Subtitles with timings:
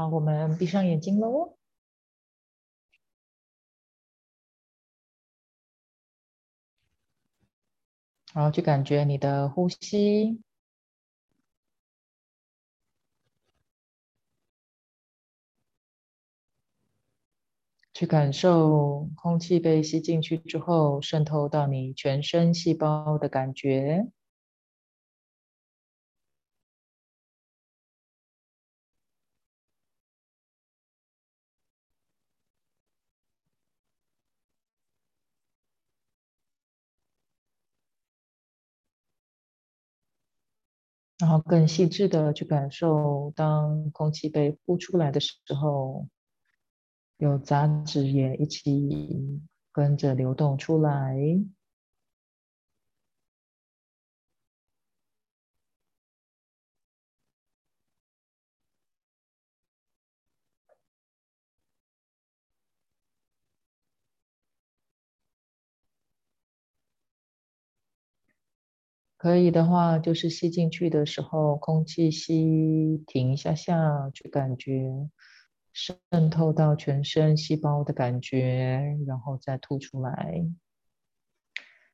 [0.00, 1.58] 好，我们闭上眼睛喽。
[8.32, 10.40] 然后去感觉你的呼吸，
[17.92, 24.10] 去感受空气被吸进去之后渗透到你全身细胞的感觉。
[41.20, 46.06] 然后更细致的去感受，当空气被呼出来的时候，
[47.18, 51.14] 有杂质也一起跟着流动出来。
[69.20, 75.10] 可以的话，就是吸进去的时候，空气吸停一下下，去感觉
[75.74, 80.46] 渗透到全身细胞的感觉，然后再吐出来。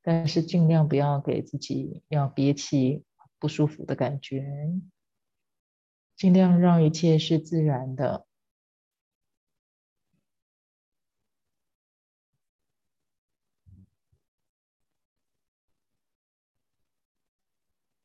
[0.00, 3.04] 但是尽量不要给自己要憋气、
[3.38, 4.72] 不舒服的感觉，
[6.16, 8.24] 尽量让一切是自然的。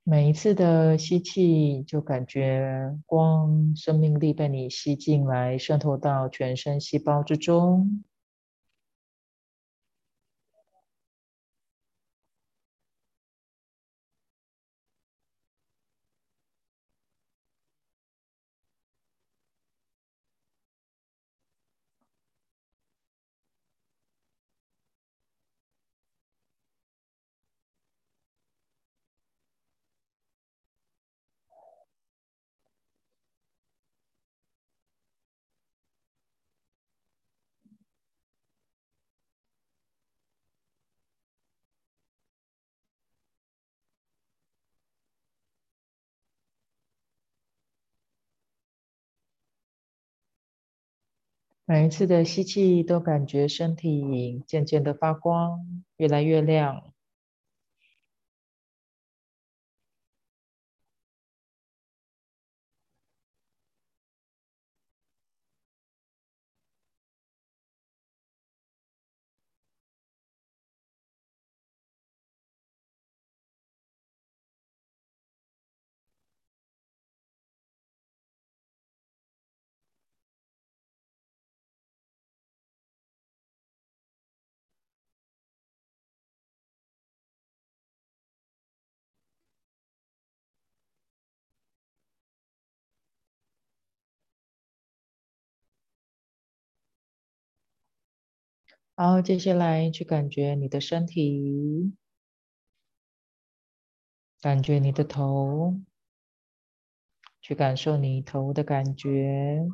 [0.07, 8.03] 每一次的吸气，就感觉光、生命力被你吸进来，渗透到全身细胞之中。
[51.67, 56.94] 每一次的吸气，都感觉身体渐渐的发光，越来越亮。
[98.95, 101.94] 然后接下来去感觉你的身体，
[104.39, 105.81] 感觉你的头，
[107.41, 109.67] 去感受你头的感觉，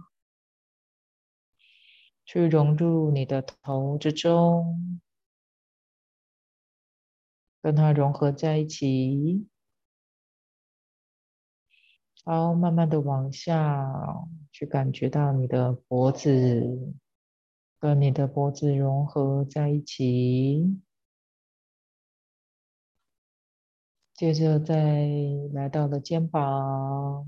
[2.26, 5.00] 去融入你的头之中，
[7.62, 9.48] 跟它融合在一起。
[12.24, 13.88] 然后慢慢的往下
[14.52, 16.96] 去感觉到你的脖子。
[17.82, 20.80] 跟你的脖子融合在一起，
[24.14, 25.08] 接着再
[25.52, 27.26] 来到了肩膀，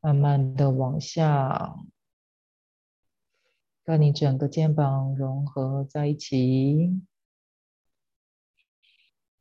[0.00, 1.76] 慢慢的往下，
[3.84, 7.02] 跟你整个肩膀融合在一起。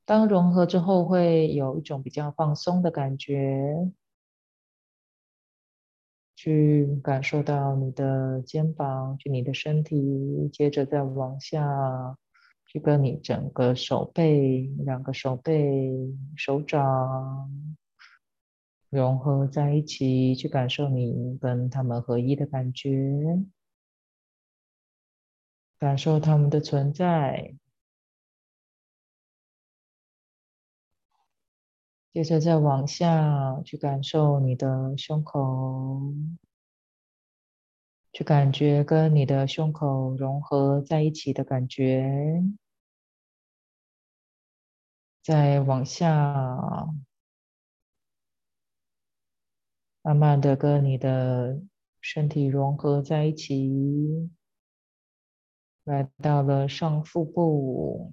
[0.03, 3.89] 当融合之后，会有一种比较放松的感觉。
[6.43, 12.17] 去感受到你的肩膀，去你的身体，接着再往下，
[12.65, 15.93] 去跟你整个手背、两个手背、
[16.35, 17.47] 手掌
[18.89, 23.39] 融合在一起，去感受你跟他们合一的感觉，
[25.77, 27.53] 感受他们的存在。
[32.13, 36.13] 接着再往下去感受你的胸口，
[38.11, 42.43] 去感觉跟你的胸口融合在一起的感觉。
[45.23, 46.89] 再往下，
[50.01, 51.61] 慢慢的跟你的
[52.01, 54.29] 身体融合在一起，
[55.85, 58.11] 来到了上腹部，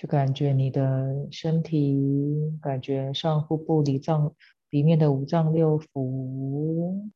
[0.00, 4.34] 就感觉你的身体，感觉上腹部里脏
[4.70, 7.10] 里面的五脏六腑，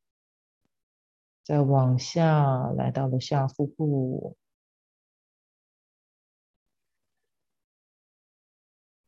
[1.43, 4.37] 再往下来到了下腹部。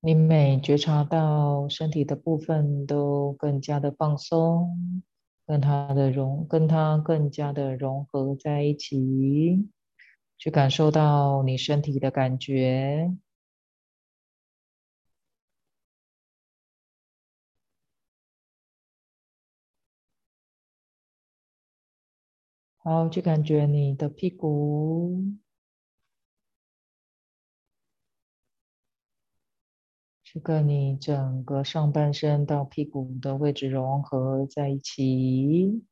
[0.01, 5.03] 你每觉察到身体的部分都更加的放松，
[5.47, 9.69] 跟它的融，跟它更加的融合在一起，
[10.39, 13.15] 去感受到你身体的感觉。
[22.87, 25.21] 好，去感觉你的屁股。
[30.43, 35.85] 跟你整个上半身到屁股的位置融合在一起，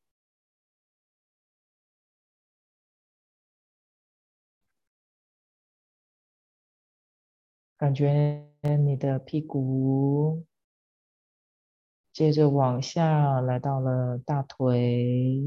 [7.76, 8.46] 感觉
[8.84, 10.44] 你的屁股，
[12.12, 15.42] 接着往下来到了大腿，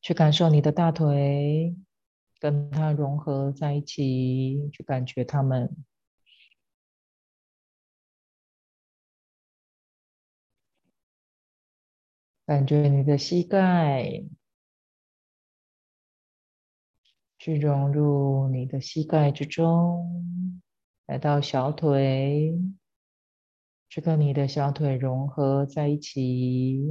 [0.00, 1.76] 去感受你的大腿，
[2.40, 5.76] 跟它融合在一起，去感觉它们。
[12.46, 14.24] 感觉你的膝盖，
[17.38, 20.72] 去融入你的膝盖之中，
[21.04, 22.58] 来到小腿，
[23.90, 26.88] 去跟你的小腿融合在一起，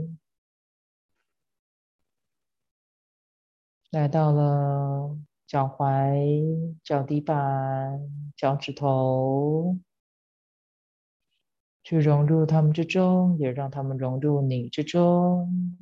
[3.97, 5.17] 来到了
[5.47, 7.99] 脚踝、脚底板、
[8.35, 9.75] 脚趾头。
[11.83, 15.79] 去融入他们之中，也让他们融入你之中。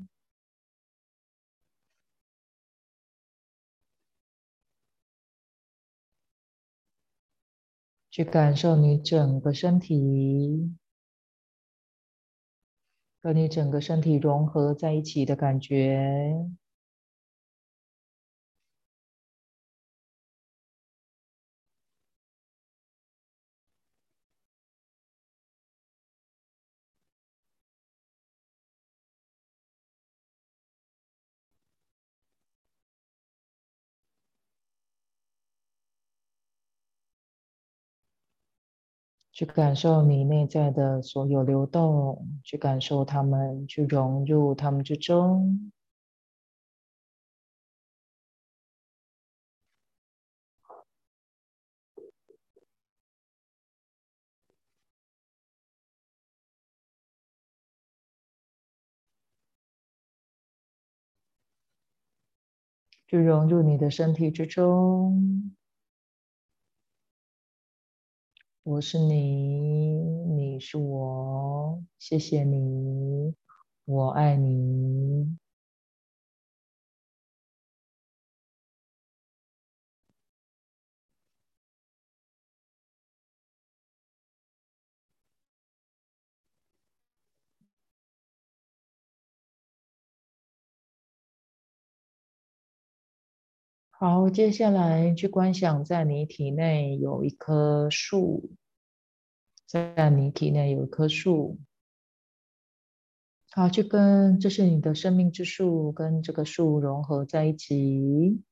[8.10, 10.74] 去感受你整个身体，
[13.22, 16.32] 和你整个身体融合在一起的感觉。
[39.36, 45.74] 去感受你内在的所有流动，去感受它们，去融入它们之中，
[63.08, 65.56] 去融入你的身体之中。
[68.66, 69.94] 我是你，
[70.36, 73.36] 你是我，谢谢你，
[73.86, 75.38] 我爱你。
[93.97, 98.52] 好，接下来去观想，在你体内有一棵树，
[99.66, 101.57] 在你体内有一棵树。
[103.52, 108.44] 好，去跟这是你的生命之树，跟这个树融合在一起，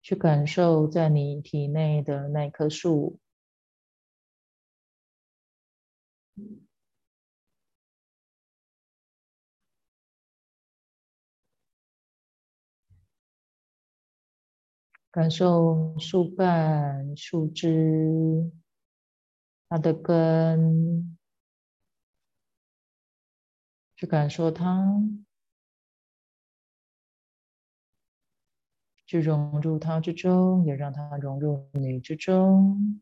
[0.00, 3.18] 去感受在你体内的那棵树。
[15.12, 18.48] 感受树干、树枝，
[19.68, 21.16] 它的根，
[23.96, 24.86] 去感受它，
[29.06, 33.00] 去融入它之中，也让它融入你之中。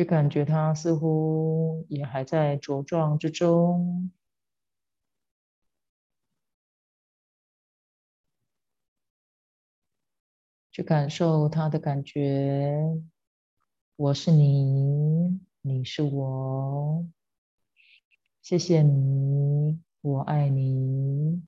[0.00, 4.10] 就感觉它似乎也还在茁壮之中，
[10.72, 12.80] 去感受它的感觉。
[13.96, 17.06] 我是你，你是我，
[18.40, 21.42] 谢谢你，我爱你。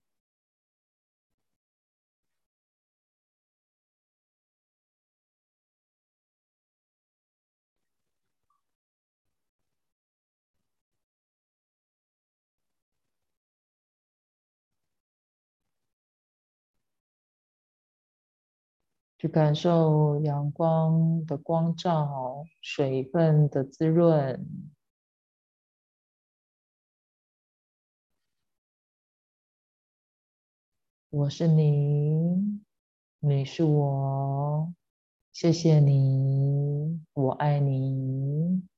[19.22, 24.44] 去感受阳光的光照，水分的滋润。
[31.10, 32.60] 我是你，
[33.20, 34.74] 你是我，
[35.32, 38.71] 谢谢你，我爱你。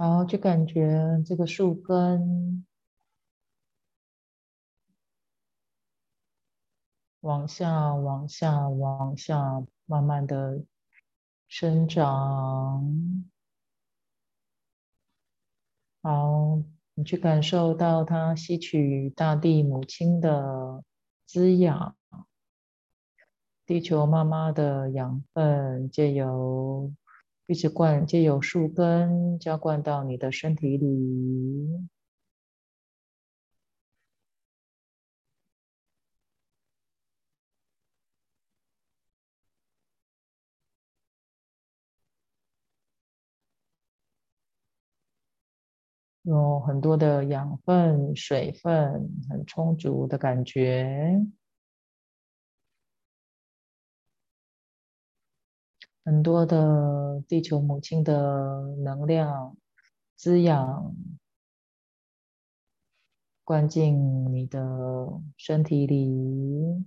[0.00, 2.64] 好，就感觉这个树根
[7.18, 10.62] 往下、往下、往下，慢慢的
[11.48, 13.26] 生长。
[16.00, 16.62] 好，
[16.94, 20.84] 你去感受到它吸取大地母亲的
[21.26, 21.96] 滋养，
[23.66, 26.94] 地球妈妈的养分，借由。
[27.48, 31.88] 一直灌，借由树根浇灌到你的身体里，
[46.22, 51.18] 有很多的养分、水分，很充足的感觉。
[56.08, 59.54] 很多的地球母亲的能量
[60.16, 60.96] 滋养
[63.44, 66.86] 灌进你的身体里，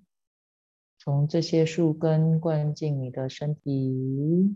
[0.98, 4.56] 从这些树根灌进你的身体，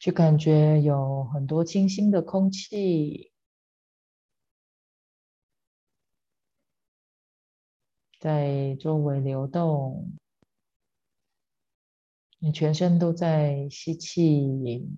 [0.00, 3.30] 去感觉有很多清新的空气。
[8.18, 10.12] 在周围流动，
[12.40, 14.88] 你全身都在吸气、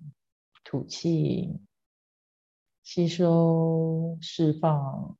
[0.63, 1.59] 吐气、
[2.83, 5.17] 吸收、释放。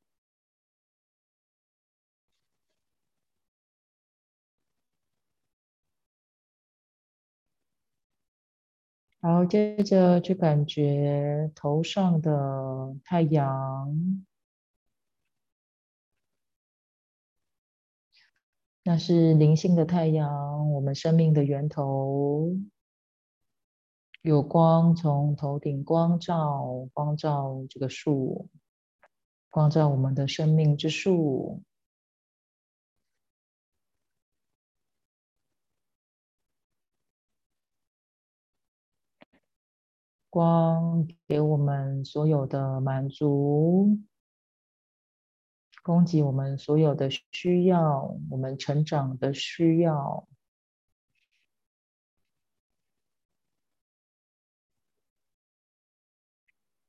[9.20, 14.26] 然后接着去感觉头上的太阳。
[18.84, 22.50] 那是灵性的太阳，我们生命的源头，
[24.22, 28.48] 有光从头顶光照，光照这个树，
[29.50, 31.62] 光照我们的生命之树，
[40.28, 43.96] 光给我们所有的满足。
[45.82, 50.28] 供给我们所有的需要，我们成长的需要，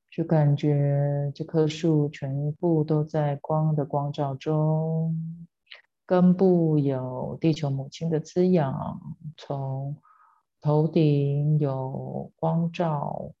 [0.08, 5.46] 就感觉这棵树全部都在光的光照中，
[6.06, 9.00] 根部有地球母亲的滋养，
[9.36, 10.00] 从
[10.60, 13.32] 头顶有光照。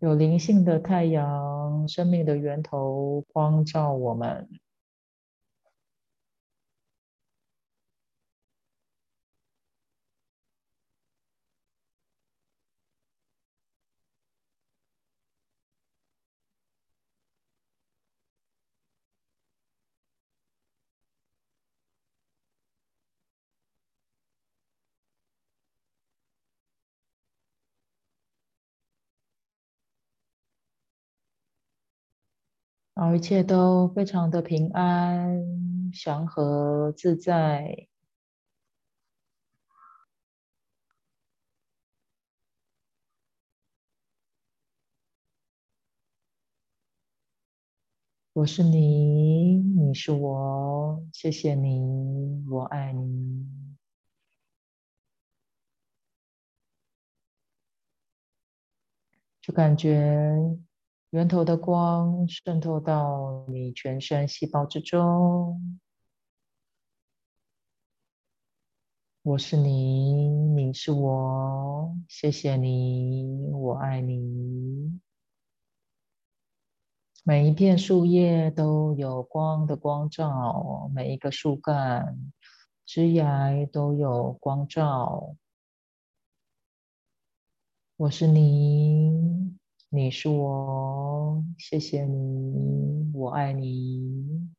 [0.00, 4.48] 有灵性的太阳，生命的源头，光照我们。
[33.00, 35.40] 而一切都非常的平安、
[35.92, 37.86] 祥和、自在。
[48.32, 53.46] 我是你，你是我，谢谢你，我爱你。
[59.42, 60.67] 就感觉。
[61.10, 65.80] 源头的光渗透到你全身细胞之中，
[69.22, 75.00] 我是你，你是我，谢谢你，我爱你。
[77.24, 82.18] 每一片树叶都有光的光照，每一个树干、
[82.84, 85.36] 枝芽都有光照。
[87.96, 89.56] 我是你，
[89.90, 94.50] 你是我，谢谢你，我爱你。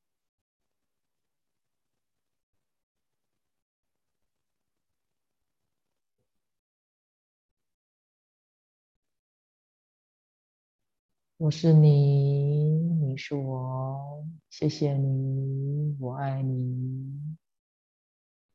[11.38, 17.38] 我是你，你是我，谢谢你，我爱你。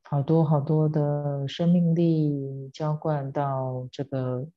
[0.03, 4.49] 好多好多的生命力浇灌到这个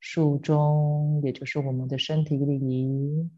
[0.00, 3.30] 树中，也就是我们的身体里。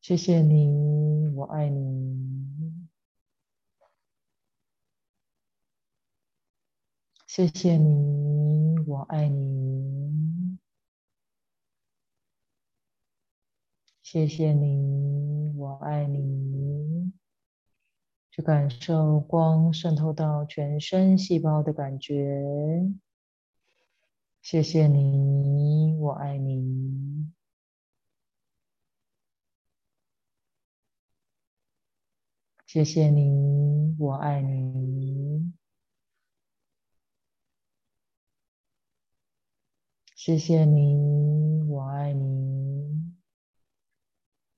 [0.00, 2.88] 谢谢你，我爱你。
[7.26, 10.58] 谢谢你，我爱你。
[14.02, 16.53] 谢谢你，我爱你。
[18.34, 22.90] 去感受光渗透到全身细胞的感觉。
[24.42, 27.32] 谢谢你，我爱你。
[32.66, 35.52] 谢谢你，我爱你。
[40.16, 43.14] 谢谢你，我爱你。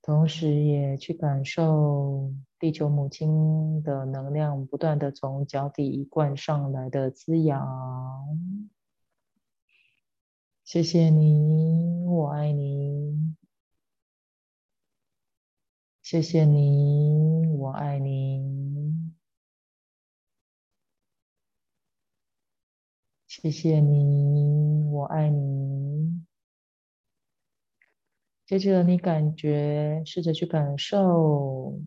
[0.01, 7.67] 同时，也去感受地球母亲的能量不断的从脚底灌上来的滋养。
[10.63, 13.35] 谢谢你，我爱你。
[16.01, 19.13] 谢谢你，我爱你。
[23.27, 26.25] 谢谢你，我爱你。
[28.45, 31.79] 接着，你感觉，试着去感受，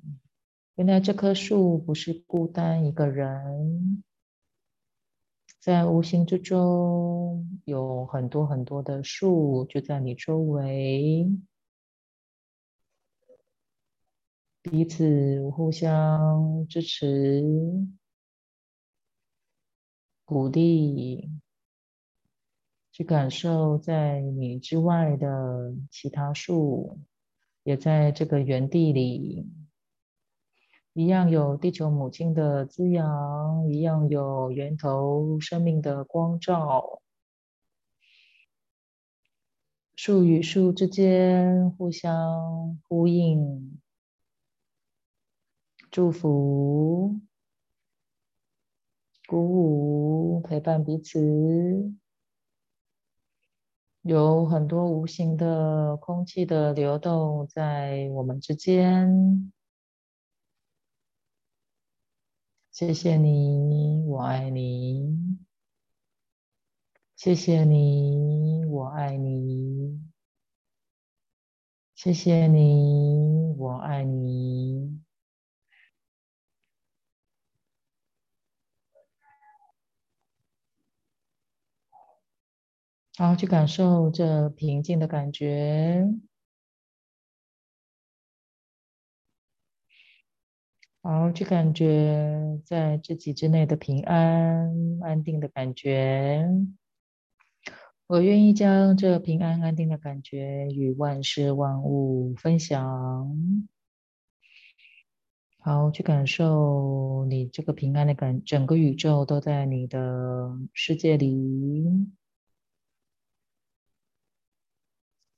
[0.81, 4.03] 原来这棵树不是孤单一个人，
[5.61, 11.31] 在无形之中有很多很多的树就在你周围，
[14.63, 17.45] 彼此互相支持。
[20.25, 21.31] 鼓励，
[22.91, 26.99] 去感受在你之外的其他树，
[27.65, 29.47] 也在这个原地里，
[30.93, 37.01] 一样有地球母亲的滋养，一样有源头生命的光照。
[39.95, 43.81] 树与树之间互相呼应，
[45.91, 47.21] 祝福。
[49.29, 51.95] 鼓舞，陪伴彼此，
[54.03, 59.53] 有很多无形的空气的流动在我们之间。
[62.81, 65.39] 谢谢你，我爱你。
[67.15, 70.01] 谢谢你，我爱你。
[71.95, 74.99] 谢谢你，我爱你。
[83.19, 86.09] 好，去感受这平静的感觉。
[91.03, 94.71] 好，去感觉在自己之内的平安、
[95.03, 96.47] 安定的感觉。
[98.07, 103.35] 我愿意将这平安、安定的感觉与万事万物分享。
[105.61, 112.11] 好，去感受你这个平安的感，整个宇宙都在你的世界里。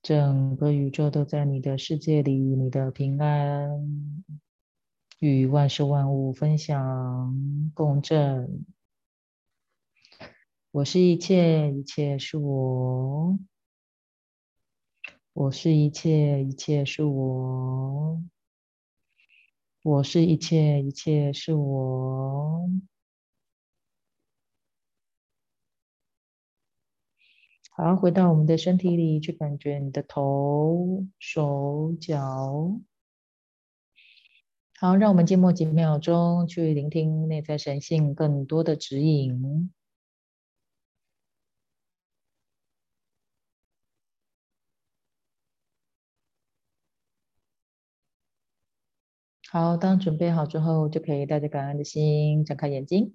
[0.02, 3.84] 整个宇宙都在你的世界里，你的平安
[5.22, 8.66] 与万事万物分享共振。
[10.72, 13.38] 我是一切，一切是我。
[15.32, 18.20] 我是一切，一切是我。
[19.84, 22.68] 我是一切，一切是我。
[27.70, 32.80] 好，回到我们的身体里去，感觉你的头、手、脚。
[34.82, 39.72] 好，让我们静默几秒钟，去聆听内在神性更多的指引。
[49.48, 53.14] 好，当准备好之后，就可以带着感恩的心，睁开眼睛。